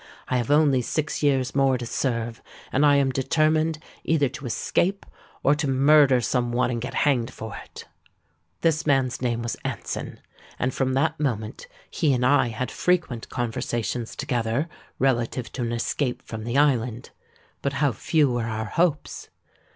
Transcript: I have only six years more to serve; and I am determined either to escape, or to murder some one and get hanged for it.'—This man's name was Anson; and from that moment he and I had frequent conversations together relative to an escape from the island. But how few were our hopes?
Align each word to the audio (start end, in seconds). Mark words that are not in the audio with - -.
I 0.29 0.37
have 0.37 0.49
only 0.49 0.81
six 0.81 1.21
years 1.21 1.53
more 1.53 1.77
to 1.77 1.85
serve; 1.85 2.41
and 2.71 2.83
I 2.87 2.95
am 2.95 3.11
determined 3.11 3.77
either 4.03 4.27
to 4.29 4.47
escape, 4.47 5.05
or 5.43 5.53
to 5.53 5.67
murder 5.67 6.21
some 6.21 6.51
one 6.51 6.71
and 6.71 6.81
get 6.81 6.95
hanged 7.05 7.31
for 7.31 7.55
it.'—This 7.65 8.87
man's 8.87 9.21
name 9.21 9.43
was 9.43 9.57
Anson; 9.63 10.19
and 10.57 10.73
from 10.73 10.93
that 10.95 11.19
moment 11.19 11.67
he 11.91 12.13
and 12.15 12.25
I 12.25 12.47
had 12.47 12.71
frequent 12.71 13.29
conversations 13.29 14.15
together 14.15 14.67
relative 14.97 15.51
to 15.51 15.61
an 15.61 15.71
escape 15.71 16.23
from 16.25 16.45
the 16.45 16.57
island. 16.57 17.11
But 17.61 17.73
how 17.73 17.91
few 17.91 18.31
were 18.31 18.45
our 18.47 18.65
hopes? 18.65 19.29